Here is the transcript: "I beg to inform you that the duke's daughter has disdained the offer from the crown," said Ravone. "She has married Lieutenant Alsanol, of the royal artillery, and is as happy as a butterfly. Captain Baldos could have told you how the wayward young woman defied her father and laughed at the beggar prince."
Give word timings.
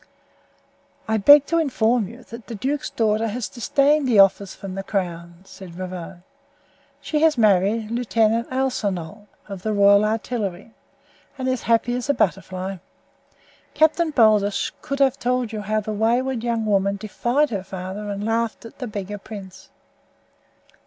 "I 1.07 1.17
beg 1.17 1.45
to 1.45 1.59
inform 1.59 2.07
you 2.07 2.23
that 2.23 2.47
the 2.47 2.55
duke's 2.55 2.89
daughter 2.89 3.27
has 3.27 3.47
disdained 3.47 4.07
the 4.07 4.17
offer 4.17 4.47
from 4.47 4.73
the 4.73 4.81
crown," 4.81 5.43
said 5.43 5.77
Ravone. 5.77 6.23
"She 7.01 7.21
has 7.21 7.37
married 7.37 7.91
Lieutenant 7.91 8.49
Alsanol, 8.49 9.27
of 9.47 9.61
the 9.61 9.73
royal 9.73 10.03
artillery, 10.03 10.73
and 11.37 11.47
is 11.47 11.53
as 11.53 11.61
happy 11.69 11.93
as 11.93 12.09
a 12.09 12.15
butterfly. 12.15 12.77
Captain 13.75 14.09
Baldos 14.09 14.71
could 14.81 14.97
have 14.97 15.19
told 15.19 15.51
you 15.51 15.61
how 15.61 15.81
the 15.81 15.93
wayward 15.93 16.43
young 16.43 16.65
woman 16.65 16.95
defied 16.95 17.51
her 17.51 17.63
father 17.63 18.09
and 18.09 18.25
laughed 18.25 18.65
at 18.65 18.79
the 18.79 18.87
beggar 18.87 19.19
prince." 19.19 19.69